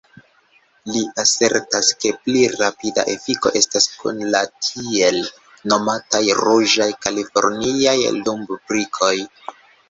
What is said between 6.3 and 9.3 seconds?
ruĝaj kaliforniaj lumbrikoj.